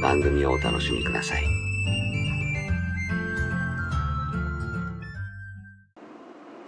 [0.00, 1.44] 番組をお楽しみください。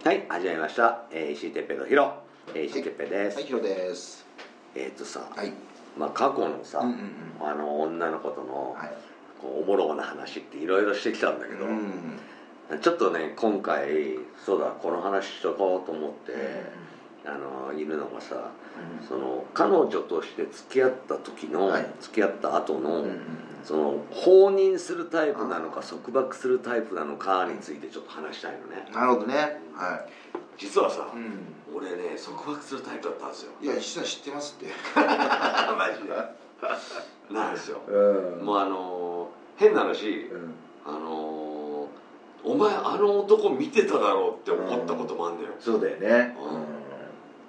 [0.05, 1.05] はい、始まりました。
[1.11, 2.13] えー石井哲平のヒロ。
[2.55, 3.37] えー石井哲平です。
[3.37, 4.27] はい、ヒロです。
[4.75, 5.53] えっ、とさ、はい。
[5.99, 8.93] まあ過去のさ、うんうんうんあの女の子との、はい。
[9.41, 12.19] こうおもろな話っていろいろしてきたんだけど、うん。
[12.83, 16.33] ちょっとね今回そうだこの話しとこうと思って、
[17.25, 17.39] あ
[17.73, 18.51] のいるのがさ
[19.07, 23.21] その彼女として付き合った時の、はい付き合った後の、うんうん
[23.65, 29.35] その放任するタイプなのか束縛するタイプなのかについてちょっと話したいのねなるほどね。
[29.73, 30.05] は
[30.59, 31.77] 実はさい。、うん。
[31.77, 34.73] 俺ね束縛するタイプだったんですよいや、石田知ってますって。
[34.99, 40.55] マジでなんですようんもうあの変な話うん。
[40.85, 41.87] あの
[42.45, 46.37] お前あの男見てただろうって思ったこともあんだよ、そうだよね。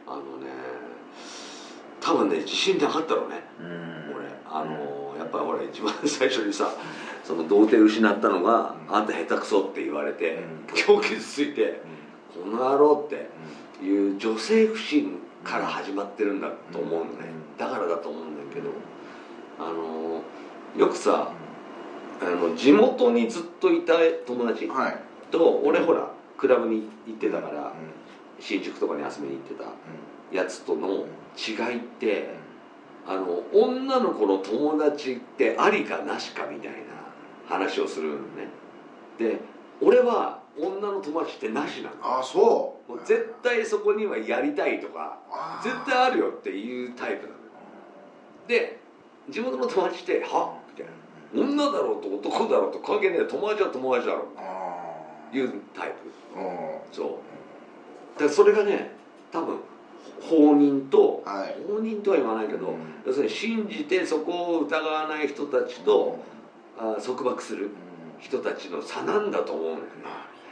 [0.08, 0.52] あのね
[2.00, 3.44] 多分ね自信なかったろうね。
[3.60, 4.16] うん。
[4.16, 6.70] 俺あのやっぱり俺一番最初にさ
[7.24, 8.96] その童貞失ったのが「うん。
[8.96, 10.96] あんた下手くそ」って言われてうん。
[10.96, 11.82] 今日傷ついて
[12.36, 13.30] 「この野郎」って
[13.82, 17.10] ういう女性不信から始まってるんだと思うのね。
[17.22, 17.58] うん。
[17.58, 18.70] だからだと思うんだけど
[19.60, 20.22] あの
[20.78, 21.32] よくさ
[22.22, 23.94] あの地元にずっといた
[24.26, 24.70] 友達。
[25.32, 28.03] と俺ほらクラブに行ってたからうん。
[28.44, 31.08] 新宿とかに遊びに行ってたやつとのうん。
[31.36, 32.36] 違いって
[33.08, 36.78] あの女の子の友達ってありかなしかみたいな
[37.48, 38.50] 話をするのね。
[39.18, 39.40] で
[39.82, 41.96] 俺は女の友達ってなしなの。
[42.20, 42.92] あ、そう。
[42.92, 45.18] もう絶対そこにはやりたいとか
[45.64, 47.40] 絶対あるよっていうタイプなのよ。
[48.48, 48.80] で
[49.30, 50.54] 地元の友達って「は？
[50.78, 50.94] みたいな
[51.34, 53.26] 「女だろうと男だろうと関係ねえ。
[53.26, 55.96] 友達は友達だろ」あいうタイ
[56.34, 56.40] プ。
[56.40, 56.80] ーうん。
[56.92, 57.08] そう
[58.18, 58.92] でそれがね
[59.32, 59.60] 多分
[60.22, 61.56] 放任とはい。
[61.68, 62.76] 放任とは言わないけど、うん
[63.06, 66.18] 要するに信じてそこを疑わない人たちと、
[66.78, 67.72] あ束縛するうん。
[68.20, 69.84] 人たちの差なんだと思うのよね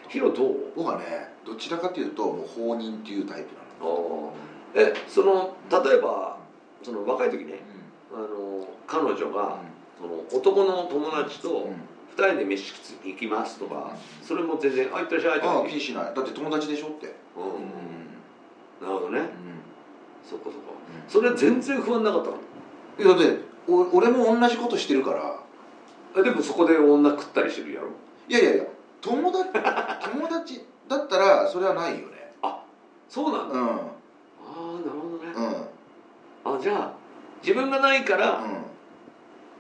[0.10, 0.56] ヒロどう？
[0.76, 3.50] 僕はね、どちらかというと、もう放任っていうタイプ
[3.84, 4.34] なの。
[4.76, 6.38] えその例えば
[6.84, 7.60] その若い時ね
[8.12, 9.60] うあの彼女がん。
[9.98, 11.76] その男の友達とうん。
[12.16, 12.74] 2人で飯
[13.04, 16.14] 行きますとかそれも全然「あいってらっしゃい」とああ、か気にしない。
[16.14, 17.16] だって友達でしょって。
[17.36, 17.44] うん。
[17.44, 17.52] うん。
[18.82, 19.20] なるほどね。
[19.20, 19.28] うん。
[20.28, 20.60] そっかそっか。
[21.08, 22.38] それ全然不安なかったの？
[23.00, 25.40] いやだってお俺も同じことしてるから。
[26.18, 27.88] えでもそこで女食ったりしてるやろ？
[28.28, 28.66] いやいやいや
[29.00, 29.50] 友達
[30.12, 32.34] 友達だったらそれはないよね。
[33.08, 33.68] そうなんだ、うん。
[33.68, 35.34] ああなるほどね、
[36.46, 36.56] うん。
[36.56, 36.94] あじゃあ
[37.42, 38.46] 自分がないから、お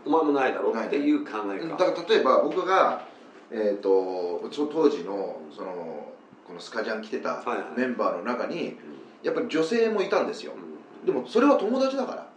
[0.05, 0.73] 前もないだろ？
[0.73, 0.87] ない。
[0.87, 1.77] っていう考えうんか。
[1.85, 3.05] だから例えば僕が
[3.51, 6.07] えっ、とそ当時のその
[6.47, 7.79] このスカジャン着てたはいはい。
[7.79, 8.77] メンバーの中に
[9.23, 10.53] やっぱり女性もいたんですよ。
[10.53, 11.05] うん。
[11.05, 12.27] でもそれは友達だから。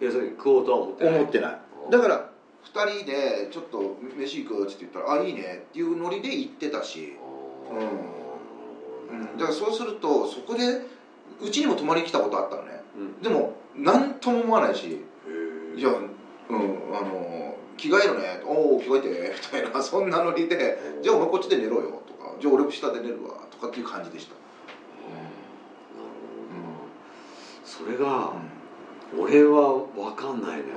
[0.00, 1.14] 要するに食おうとは思ってない。
[1.16, 1.58] 思ってない。
[1.90, 2.30] だから
[2.64, 7.16] 2人でちょっと飯行くって言ったら「あいいね」っていうノリで行ってたし。
[9.10, 9.38] うん。
[9.38, 10.82] だからそうするとそこで
[11.40, 12.82] うちにも泊まりに来たことあったのね。
[12.98, 13.22] うん。
[13.22, 14.86] でも何とも思わないし。
[14.86, 14.90] へ
[15.74, 15.92] えじゃあ、
[16.48, 18.42] うん、あの着替えるね。
[18.46, 22.32] おお着替えて みたいなそんなノリでじゃあお前こっちで寝ろよとか。
[22.40, 24.34] じゃあ俺も下で寝るわとかっていう感じでした、
[27.64, 28.32] それが
[29.18, 30.74] 俺は分かんないのよ。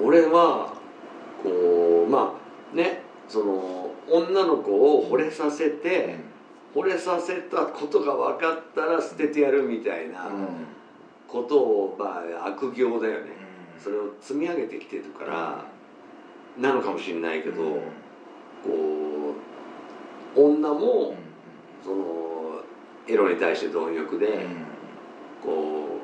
[0.00, 0.06] うん。
[0.08, 0.74] 俺は
[1.42, 2.34] こうま
[2.72, 6.16] あねその女の子を惚れさせて
[6.74, 10.48] 惚れさせたことが分かったら捨ててやるみたいなうん。
[11.28, 13.30] ことをまあ悪行だよね
[13.82, 15.64] それを積み上げてきてるから
[16.58, 17.62] なのかもしれないけど
[18.62, 19.34] こ
[20.36, 21.16] う女も
[21.82, 22.60] その
[23.08, 24.46] エロに対して貪欲で
[25.42, 25.98] こ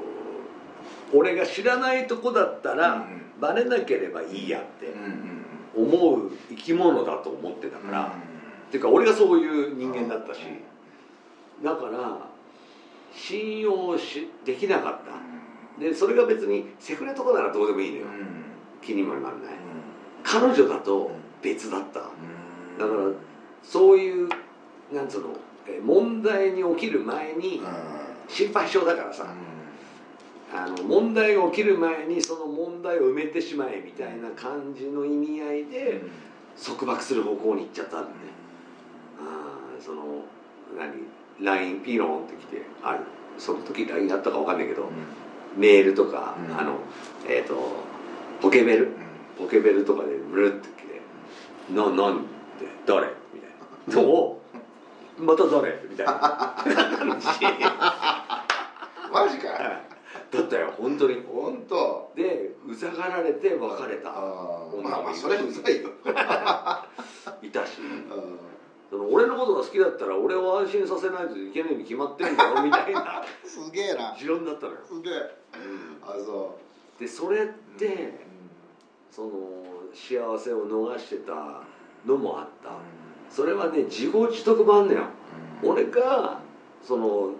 [1.12, 3.06] う俺が知らないとこだったら
[3.40, 4.92] バレなければいいやって
[5.76, 8.06] 思う生き物だと思ってたから、
[8.68, 10.40] っていうか俺がそういう人間だったし、
[11.62, 12.28] だから
[13.14, 15.12] 信用しできなかった
[15.80, 18.06] でそれが別にセフレとかならどうでもいいのよ、
[18.82, 19.54] 気にもならない。
[20.22, 21.10] 彼女だと
[21.42, 22.10] 別だった、だか
[22.78, 23.10] ら
[23.62, 24.28] そういう
[24.92, 25.28] なんつうの
[25.66, 27.62] え問題に起きる前に
[28.28, 29.26] 心配性だからさ、
[30.52, 36.02] あの問題が起きる前にその問題を埋めてしまえみたいな感じの意味合いで
[36.62, 38.14] 束縛する方向に行っちゃったんでね
[39.20, 40.24] あーその
[40.76, 40.92] 何
[41.40, 43.00] ？LINE ピロンってきてある。
[43.38, 44.90] その時 LINE あったか分かんないけど、
[45.58, 46.58] メールとか、うん。
[46.58, 46.78] あの
[47.28, 47.84] えっ、と
[48.40, 48.92] ポケベル？
[49.38, 51.00] ポケベルとかでブルってきて
[51.70, 52.22] 「な何?」っ
[52.58, 53.56] て「誰?」みたいな
[54.02, 54.40] 「ど
[55.18, 55.22] う。
[55.22, 56.12] また誰?」みたいな。
[56.14, 57.26] 感 じ
[59.12, 59.48] マジか
[60.30, 60.72] だったよ。
[60.76, 61.22] 本当に。
[61.26, 62.10] 本当。
[62.14, 65.90] でうざがられて別れたあまあまあそれうざいよ
[68.90, 74.14] その俺のことが好きだったら俺を安心させないといけないに決まってんだろみたいな すげえな。
[74.18, 75.14] 持論だったのよ、すげえ。
[76.02, 76.56] あそ
[76.98, 78.26] でそれっうて、
[79.10, 79.30] その
[79.92, 81.62] 幸せを逃してた
[82.06, 82.70] のもあった。
[83.30, 85.04] それはね自業自得もあんのよ。
[85.62, 86.40] 俺が
[86.82, 87.30] その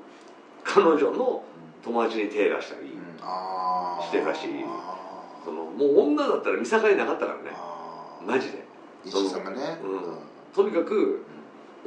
[0.63, 1.43] 彼女の
[1.83, 2.89] 友達に手出したり、
[4.03, 4.49] してたし
[5.45, 7.57] そのもう女だったら見境なかったからね。
[8.27, 8.67] マジで。
[9.05, 9.81] 石井さんがね。
[9.83, 10.19] うん。
[10.53, 11.25] とにかく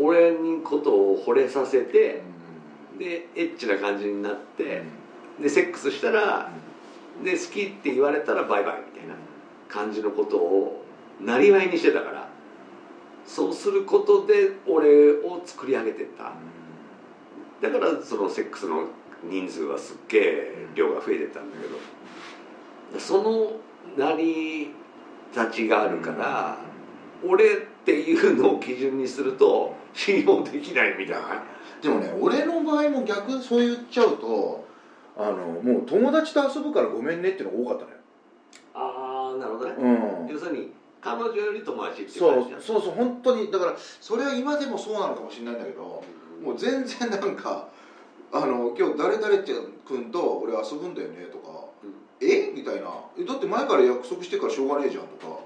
[0.01, 2.21] 俺にことを惚れさせて
[2.98, 4.83] でエッチな感じになって
[5.39, 6.51] でセックスしたら
[7.24, 9.15] で好きって言われたらバイバイみたいな
[9.69, 10.83] 感じのことを
[11.19, 12.30] なりわいにしてたから
[13.25, 16.33] そうすることで俺を作り上げてった。
[17.62, 18.88] だからそのセックスの
[19.24, 21.68] 人数はすっげえ量が増えてったんだけ
[22.94, 23.51] どその
[23.95, 24.74] 成り
[25.31, 26.57] 立ちがあるから
[27.24, 31.44] 俺っていうのを基準にすると信用できないみたいな。
[31.81, 34.66] でもね俺の場合も逆そう言っちゃうと
[35.18, 37.98] あのもう友達と遊ぶからごめんねっていうのが多かったのよ。
[38.74, 39.75] ああなるほどね。
[39.78, 40.28] うん。
[40.28, 43.51] 要するに彼女より友達っていうそう感じだそうそう本当に。
[43.51, 46.04] だからそれは今でもそうなのかもしれないんだけど
[46.44, 47.36] もう全然なん。
[47.36, 47.68] か
[48.34, 52.88] 「あの今日誰々ちゃん君と俺遊ぶんだよね」とかうん「えみたいな
[53.19, 55.39] 「えだって前から約束してからしょうがねえじゃん」とか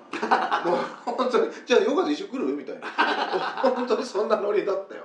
[0.65, 2.87] もう本当に「じゃあヨガで一緒来る?」みたいな。
[3.75, 5.03] 本当にそんなノリだったよ。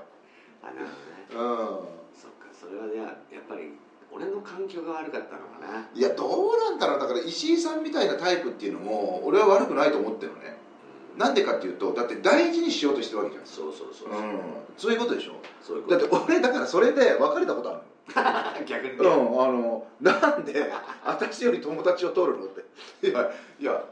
[0.62, 0.86] あなる
[1.30, 1.50] ほどね。
[1.50, 1.66] うん。
[2.14, 2.96] そっかそれはね
[3.32, 3.72] やっぱり
[4.12, 5.88] 俺の環境が悪かったのかな。
[5.94, 7.00] いやどうなんだろう。
[7.00, 10.58] だから石井さんみたいなタイプっていうのも俺は悪くないと思ってるのね。
[11.16, 13.46] なんでかっていうとだって大事にしようとしてるわけじゃん。
[13.46, 14.14] そうそうそう、う。
[14.14, 14.40] ん。
[14.76, 15.32] そういうことでしょ。
[15.62, 15.98] そういうこと。
[15.98, 17.80] だって俺だからそれで別れたことある
[18.66, 20.72] 逆にね、のうんあのなんで
[21.04, 23.08] 私より友達を取るのって。
[23.08, 23.30] いや
[23.60, 23.84] いや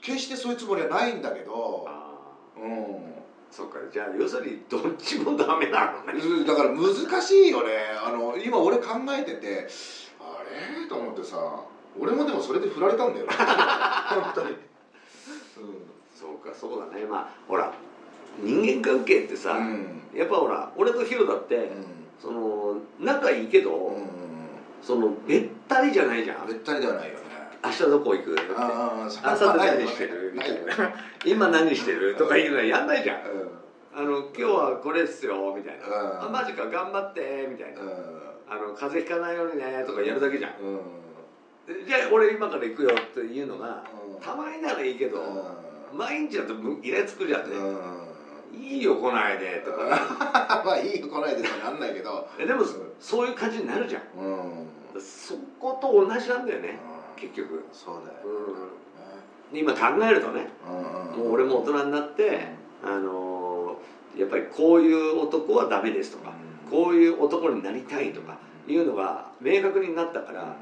[0.00, 1.86] 決してそういうつもりはないんだけど
[2.56, 3.14] うん。
[3.50, 3.78] そっか。
[3.92, 6.20] じゃあ要するにどっちもダメなのね。
[6.22, 7.70] うんだから難しいよね。
[8.04, 9.66] あの今俺考えてて
[10.20, 10.42] あ
[10.82, 10.88] れ？
[10.88, 11.36] と思ってさ
[11.98, 13.32] 俺もでもそれで振られたんだよね。
[13.34, 14.56] 本当に、
[16.14, 17.04] そうかそうだね。
[17.06, 17.72] まあほら
[18.40, 20.02] 人間関係ってさ、うん。
[20.14, 21.70] やっぱほら俺とヒロだって、
[22.20, 24.08] その仲いいけど、うんうん。
[24.82, 26.46] そのべったりじゃないじゃん。
[26.46, 27.20] べったりではないよね
[27.64, 28.32] 明日どこ行く？
[28.32, 28.42] って。
[29.22, 30.32] 朝何してる？
[30.34, 30.94] みたいな。
[31.24, 32.14] 今何してる？
[32.16, 33.16] とかいうのはやんないじゃん。
[33.18, 33.20] う
[33.94, 35.86] あの今日はこれっすよみたいな。
[35.86, 36.26] うん。
[36.26, 37.82] あマジか頑張ってみたいな。
[37.82, 37.84] ん。
[38.50, 40.52] あの風邪ひかないようにねとかやるだけじゃん。
[41.86, 43.84] じゃあ俺今から行くよっていうのが
[44.16, 44.20] うん。
[44.20, 45.20] たまにならいいけど
[45.92, 47.56] 毎日だとむイラつくじゃんね。
[47.56, 48.62] うん。
[48.62, 50.62] いいよ来ないでとか。
[50.64, 52.28] まあいいよ来ないでとはなんないけど。
[52.38, 52.62] えでも
[53.00, 54.02] そういう感じになるじゃん。
[54.16, 55.00] うん。
[55.00, 56.78] そこと同じなんだよね
[57.18, 57.64] 結局。
[57.72, 58.18] そうだよ。
[58.24, 58.78] うん。
[59.52, 62.48] 今考えるとねうんもう俺も大人になって
[62.82, 66.32] あのーやっぱりこういう男はダメですとか
[66.68, 70.56] こういう男になりたいとかいうのが明確になったから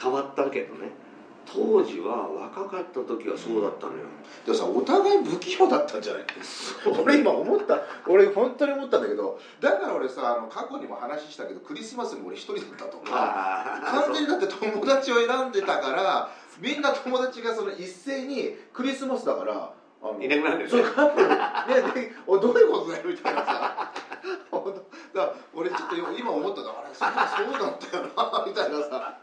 [0.00, 0.90] 変わったけどね
[1.46, 3.98] 当時は若かった時はそうだったのよ。
[4.46, 6.24] でもさお互い不器用だったんじゃない？
[7.02, 7.80] 俺今思った。
[8.06, 16.30] 俺本当に思ったんだけどだから俺さあの過去にも話したけどクリスマスに俺一人だったと完全にだって友達を選んでたから
[16.60, 19.72] みんな友達がその一斉にクリスマスだから
[20.20, 21.36] いなくなるんだそうよねカップルね
[22.08, 23.92] でおどういうことだよみたいなさ。
[25.12, 26.62] だから俺ちょっと今思った。
[26.62, 27.08] のあれそう
[27.50, 29.14] そうだったよなみたいなさ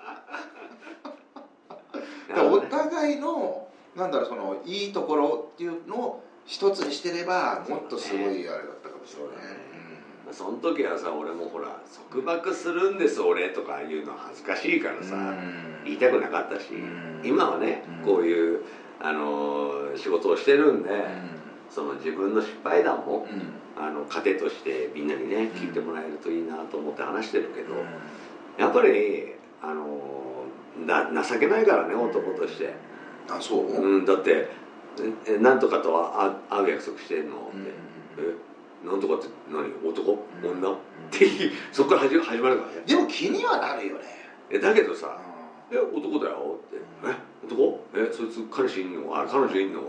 [2.69, 11.79] 互いのなんだろうそのいいところっていうのを一つにしてればもっとすごいあれだったかもしれない、その時はさ俺もほら
[12.11, 15.33] 束縛するんです俺とか言うの恥ずかしいからさ、
[15.83, 17.21] 言いたくなかったし、うん。
[17.23, 18.05] 今はね、うん。
[18.05, 18.61] こういう、
[18.99, 20.89] あのー仕事をしてるんで、
[21.69, 23.25] その自分の失敗談も、
[23.77, 27.75] あの糧としてみんなにね聞いてもらえるといいなと思って話してるけど、
[28.57, 30.28] やっぱり、あのー
[30.77, 32.73] な情けないからね男として、
[33.29, 34.49] あそう、うん、だって
[35.27, 37.35] えなんとかとは会う約束してんの？
[37.37, 37.71] って、
[38.83, 39.71] えなんとかって何？
[39.89, 40.25] 男？
[40.43, 40.51] うん。
[40.59, 40.71] 女？
[40.71, 40.75] っ
[41.11, 41.25] て
[41.71, 42.83] そこから始始まるからね。
[42.85, 44.01] でも気にはなるよね。
[44.49, 45.17] えだけどさ
[45.71, 47.79] 「え男だよ」って「え男？
[47.93, 49.15] えそいつ彼氏いんの？
[49.15, 49.81] あ彼女いんの？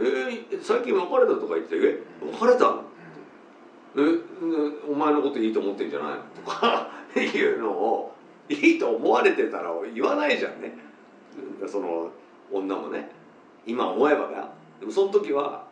[0.00, 2.84] え最近別れたとか言って「え別れたの？
[3.96, 4.12] えね
[4.88, 7.20] お前のこといいと思ってんじゃないの?」とか い
[7.54, 8.11] うのを
[8.52, 10.72] いいと思われてたら言わないじゃんね。
[11.66, 12.10] その
[12.50, 13.10] 女もね。
[13.66, 14.38] 今思えばだ。
[14.38, 14.48] よ
[14.80, 15.66] でもその時は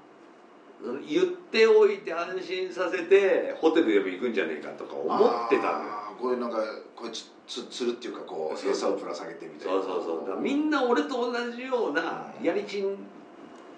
[1.06, 5.90] 言っておいて安心させてホテルでも行くんじゃねえかとか思ってたのよ。
[6.20, 6.58] こういうなんか
[6.94, 9.82] こうつつつるっていうかこう餌をぶら下げてみたいな。
[9.82, 10.20] そうそうそう。
[10.20, 12.96] だからみんな俺と同じようなやりちん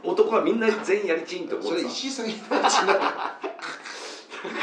[0.05, 2.95] 男はみんな全員やりちんって思っそれてた石井さんになっちゃうだ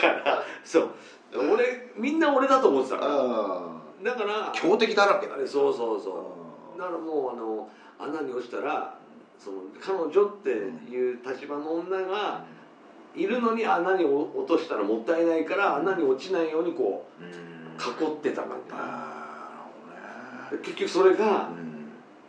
[0.02, 0.90] からそう。
[1.34, 3.12] 俺みんな俺だと思ってたから。
[3.12, 5.46] あだからあ強敵だらけだね。
[5.48, 6.36] そうそうそ
[6.76, 6.80] う。
[6.80, 8.98] だからもうあの穴に落ちたら
[9.38, 12.44] その彼女っていう立場の女が
[13.16, 18.74] いるのに穴に落としたらもったいないから穴に落ちないようにこう囲ってた感じ。
[20.64, 21.80] 結局それがうん。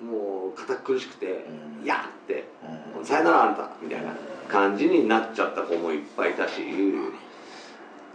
[0.01, 1.45] もう堅苦しくて
[1.81, 2.47] うん「やっ!」って
[2.97, 4.13] うん「さよならあんた」みたいな
[4.49, 6.63] 感じになっちゃった子もいっぱいいたし。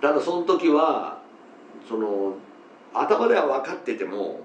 [0.02, 1.20] ただその時は
[1.88, 2.34] その
[3.02, 4.40] 頭では分かってても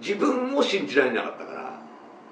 [0.00, 1.80] 自分も信じられなかったから。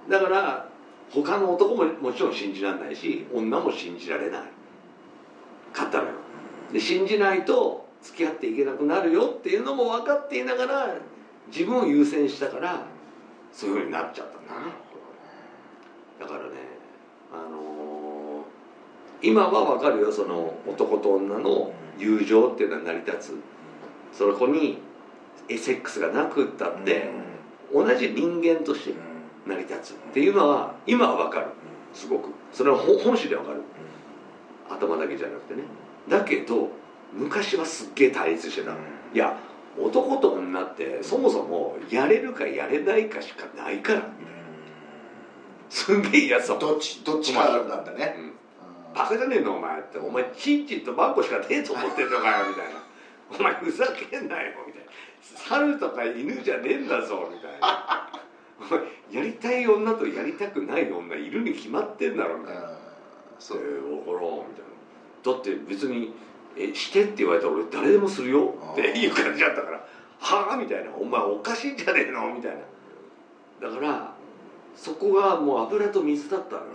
[0.09, 0.69] だから
[1.11, 4.43] 他の男ももちろん信じられないし女も信じられない。
[5.73, 6.11] かったのよ。
[6.73, 9.35] で信じないと付き合っていけなくなるよ。
[9.39, 10.95] っていうのも分かっていながら
[11.53, 12.87] 自分を優先したから
[13.53, 14.61] そういうふうになっちゃったんだな。
[16.21, 16.57] だからね
[17.33, 17.69] あのー
[19.21, 20.13] 今は分かるよ。
[20.13, 23.35] その男と女の友情っていうのは成り立つ。
[24.19, 24.79] そこに
[25.49, 27.09] えセックスがなくったって
[27.73, 28.95] 同じ人間として
[29.47, 29.95] 成り立つ。
[29.95, 31.47] っていうのは今は分かる。
[31.95, 32.31] すごく。
[32.53, 33.63] それは本本心で分かる。
[34.69, 35.63] 頭だけじゃなくてね。
[36.09, 36.71] だけど
[37.13, 38.73] 昔はすっげえ対立してた。
[38.73, 38.75] い
[39.15, 39.39] や
[39.79, 44.03] 男と女ってそもそもやれるかやれないかしかないから。
[45.71, 48.17] すんげえ嫌そうどっちどっちかなんだね。
[48.19, 48.95] うん。
[48.95, 49.99] バカじゃねえのお前って。
[49.99, 52.88] お前チンチンとマンコしかねえと思ってんのかよみたいな
[53.31, 54.91] お前ふざけんなよみたいな。
[55.21, 58.11] 猿とか犬じゃねえんだぞみたいな。
[58.61, 58.81] お前
[59.13, 62.71] やりたい女とやりたくない女いるに決まってんだろみたいな。
[63.39, 63.59] そう。
[63.59, 64.65] えー、分からんみたい
[65.25, 65.33] な。
[65.33, 66.15] だって別に
[66.57, 69.87] えしてって言われたら俺誰でもするよっていう感じだったから。
[70.21, 70.91] はあみたいな。
[70.93, 72.53] お前おかしいんじゃねえのみたい
[73.61, 73.69] な。
[73.69, 74.15] だから
[74.75, 76.71] そこがもう油と水だったのよね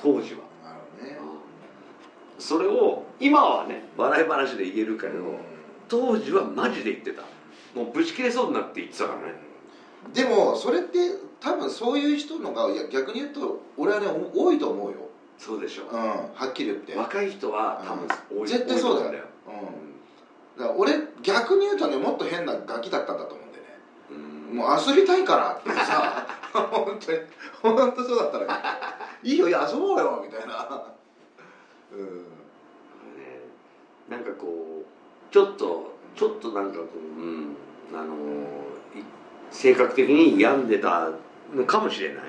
[0.00, 0.40] 当時は。
[0.64, 1.18] なるほどね。
[2.38, 5.55] それを今はね笑い話で言えるけど、うん
[5.88, 7.22] 当時はマジで言ってた。
[7.74, 9.34] もうぶち切れそうになって言ってたからね。
[10.14, 10.98] でもそれって
[11.40, 14.96] 多分そういう人のがいや逆に言うと俺はね多いと思うよ。
[15.38, 15.84] そうでしょ。
[15.90, 16.96] うんはっきり言って。
[16.96, 18.08] 若い人は多分
[18.40, 19.24] 多い、絶対そうだよ。
[19.46, 19.96] うん
[20.58, 23.64] だから俺逆に言うとねもっと変なガキだったんだと思うんでね。
[24.10, 24.50] うん。
[24.50, 26.26] うんもう遊びたいからってさ。
[26.52, 27.18] 本当に。
[27.62, 28.88] 本当そうだったら
[29.22, 30.84] いいよ遊ぼうよみたいな。
[31.92, 32.22] うん。
[32.24, 33.40] ね
[34.08, 34.95] なんかこう
[35.36, 36.86] ちょっとちょっとなんかこ
[37.18, 37.54] う、うん、
[37.92, 38.14] あの
[38.98, 39.04] い
[39.50, 41.10] 性格的に病んでた
[41.54, 42.24] のかもしれない。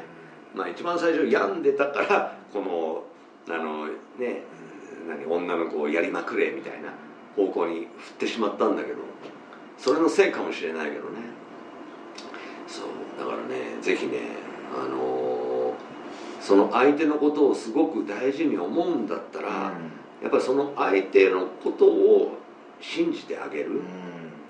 [0.54, 3.86] まあ一番最初病んでたからこのあの
[4.20, 4.44] ね
[5.08, 6.90] 何女の子をやりまくれみたいな
[7.38, 8.98] 方向に振ってしまったんだけど
[9.78, 11.20] それのせいかもしれないけどね。
[12.68, 12.88] そう
[13.18, 14.20] だからねぜひね
[14.78, 15.74] あの
[16.42, 19.48] その相手のことをすごく大事に思うんだったら、
[20.22, 22.38] やっぱりその相手のことを
[22.82, 23.82] 信じてあげる、うん。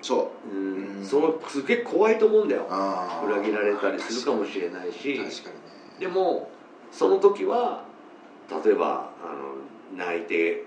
[0.01, 0.47] そう。
[0.55, 0.99] ん。
[0.99, 1.05] うん。
[1.05, 2.67] そのすげえ怖いと思うんだよ。
[3.25, 5.17] 裏切られたりするかもしれないし。
[5.17, 5.61] 確かにね。
[5.99, 6.49] でも
[6.91, 7.85] その時は
[8.63, 9.33] 例えばあ
[9.97, 10.63] の泣いて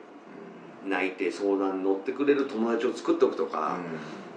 [0.85, 3.79] 泣いて相談に乗ってくれる友達を作っておくとか、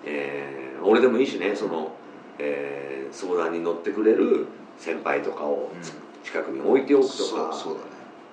[0.06, 1.92] えー俺でもいいしねその、
[2.40, 4.48] えー相談に乗ってくれる
[4.80, 7.16] 先輩とかをつ近くに置いておくとか。
[7.18, 7.86] そうそうだね。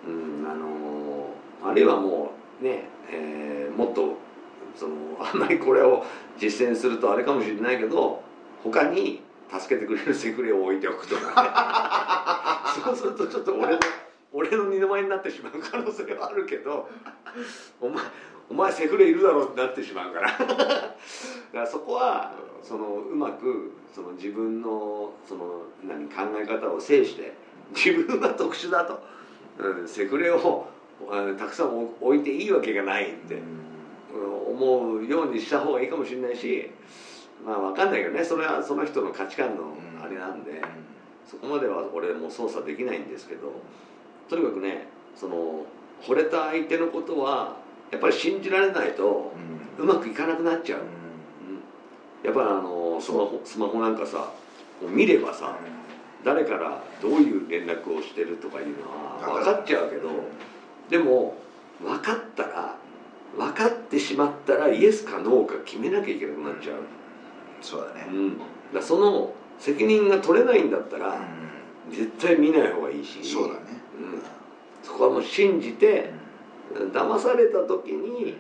[0.07, 4.15] うんあのーあるいはもうね、えーもっと
[4.81, 6.07] そのあんまりこれを
[6.39, 8.23] 実践するとあれかもしれないけど
[8.65, 9.21] 他に
[9.53, 13.81] 助けてくれるセフレを置いておくとか、ね、 そうするとちょっと俺の
[14.33, 16.89] 俺の二の舞になってしまう可能性はあるけど
[17.81, 18.03] お前
[18.49, 20.31] お前セフレいるだろうってなってしまうから。
[20.31, 20.95] だか
[21.53, 22.33] らそこは
[22.63, 27.35] そのうまくその自分のその何考え方を制して
[27.75, 29.03] 自分は特殊だと、
[29.59, 30.67] うん、セフレを
[31.39, 33.41] たくさん置いていいわけがないって、
[34.61, 36.71] 思うようにした方がいいかもしれないし
[37.45, 38.23] まあ分かんないけどね。
[38.23, 40.61] それはその人の価値観のあれなんで、
[41.27, 43.53] そこまでは俺も操作できないんですけど
[44.29, 45.65] とにかくねその
[46.03, 47.57] 惚れた相手のことは
[47.91, 49.33] やっぱり信じられないと
[49.79, 50.87] うまくいかなくなっちゃう、うん。
[52.23, 54.31] やっぱりあのスマホスマホなんかさ
[54.83, 55.57] 見ればさ
[56.25, 60.11] 誰からどういう連絡をしてるとかいうのは分かっちゃうけど
[60.91, 61.37] でも
[61.81, 62.77] 分かったら
[63.37, 66.77] 分かってしまったらイエスかノーか決めなきゃいけなくなっちゃう、
[67.61, 68.07] そうだね。
[68.11, 68.39] うん、
[68.75, 71.21] だその責任が取れないんだったら
[71.91, 73.23] 絶対見ない方がいいし。
[73.23, 73.61] そうだね。
[73.99, 74.23] うん。
[74.83, 76.11] そこはもう信じて
[76.93, 78.37] 騙された時に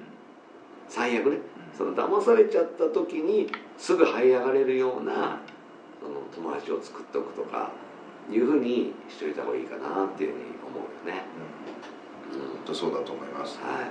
[0.89, 1.39] 最悪ね。
[1.77, 5.41] その騙されちゃった時にすぐ這い上がれるような
[6.01, 7.71] その友達を作っておくとか
[8.31, 11.25] いうふうにしといた方がいいかなっていうふうに思うよね、
[12.33, 12.41] うん。
[12.41, 13.59] 本当そうだと思います。
[13.63, 13.91] はい、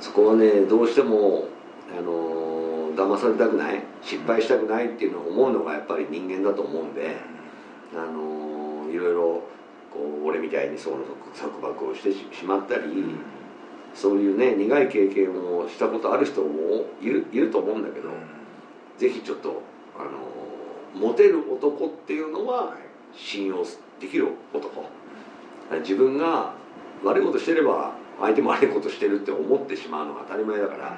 [0.00, 1.48] そこはねどうしても、
[1.96, 2.54] あのー
[2.94, 7.16] 騙されたくない失敗したくないっていうのを思うのがやっぱり人間だと思うんで、
[7.92, 9.42] あのーいろいろ
[9.92, 10.98] こう俺みたいにその
[11.36, 12.82] 束縛をしてししまったり、
[13.94, 18.10] そういうね苦い経験をしたことある人もいるいると思うんだけど、
[18.96, 19.62] ぜひちょっと、
[19.98, 22.76] あのーモテる男っていうのは
[23.12, 23.64] 信用
[23.98, 24.84] できる男。
[25.80, 26.54] 自分が
[27.02, 30.96] 悪いことしてれば相手も悪いことしてるって思ってしまうのが当たり前だから、うん。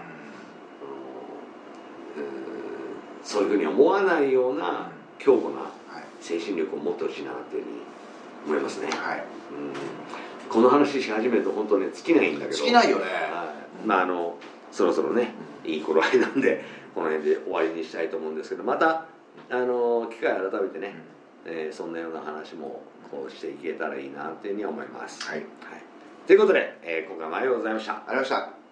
[3.25, 5.67] そういうふうに思わないような強固なは
[6.01, 6.05] い。
[6.21, 7.77] 精神力を持ってほしいなっていうふうに
[8.47, 9.19] 思いますね、はい。
[9.19, 10.51] うん。
[10.51, 12.57] この話し始めると本当ね尽きないんだけど。
[12.57, 13.05] 尽きないよね。
[13.05, 13.55] は
[13.85, 13.87] い。
[13.87, 14.37] まああの
[14.71, 15.33] そろそろね
[15.65, 19.07] いい頃合いなんでこの辺で終わりにしたいと思うんですけどまた
[19.51, 20.95] あの機会改めてね、
[21.45, 25.23] えーそんなような話もこうしていけたらいいなっていうふうに思います。
[25.25, 25.39] はい。
[25.39, 25.47] はい、
[26.27, 27.93] ということで、えー今回もありがとうございました。
[27.93, 28.66] ありがとうございました